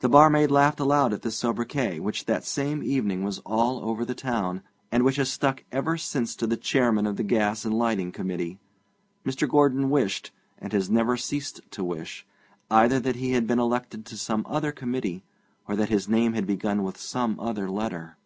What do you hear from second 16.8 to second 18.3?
with some other letter.